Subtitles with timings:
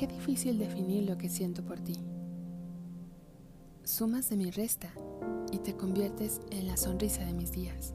[0.00, 1.94] qué difícil definir lo que siento por ti.
[3.84, 4.88] Sumas de mi resta
[5.52, 7.92] y te conviertes en la sonrisa de mis días.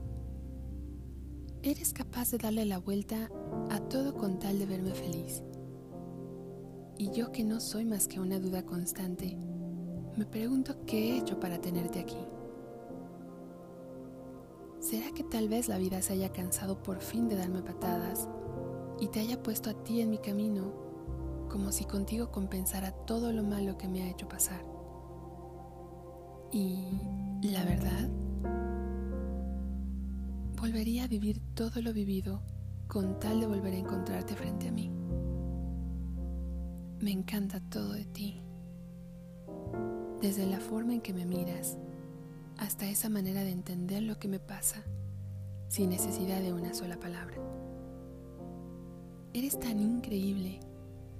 [1.63, 3.31] Eres capaz de darle la vuelta
[3.71, 5.41] a todo con tal de verme feliz.
[6.99, 9.35] Y yo que no soy más que una duda constante,
[10.15, 12.23] me pregunto qué he hecho para tenerte aquí.
[14.79, 18.29] ¿Será que tal vez la vida se haya cansado por fin de darme patadas
[18.99, 20.73] y te haya puesto a ti en mi camino
[21.49, 24.61] como si contigo compensara todo lo malo que me ha hecho pasar?
[26.51, 27.01] Y
[27.41, 28.09] la verdad,
[30.59, 32.41] volvería a vivir todo lo vivido
[32.87, 34.91] con tal de volver a encontrarte frente a mí.
[36.99, 38.41] Me encanta todo de ti,
[40.21, 41.77] desde la forma en que me miras
[42.57, 44.83] hasta esa manera de entender lo que me pasa
[45.67, 47.35] sin necesidad de una sola palabra.
[49.35, 50.61] Eres tan increíble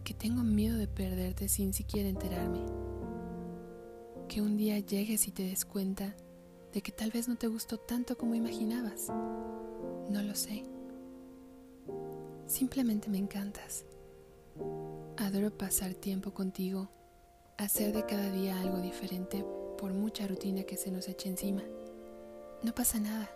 [0.06, 2.62] que tengo miedo de perderte sin siquiera enterarme.
[4.30, 6.16] Que un día llegues y te des cuenta
[6.72, 9.10] de que tal vez no te gustó tanto como imaginabas.
[10.10, 10.64] No lo sé.
[12.48, 13.84] Simplemente me encantas.
[15.18, 16.88] Adoro pasar tiempo contigo,
[17.58, 19.46] hacer de cada día algo diferente
[19.78, 21.64] por mucha rutina que se nos eche encima.
[22.64, 23.30] No pasa nada.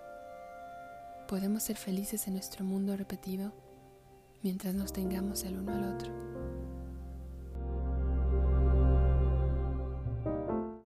[1.28, 3.52] Podemos ser felices en nuestro mundo repetido
[4.44, 6.39] mientras nos tengamos el uno al otro.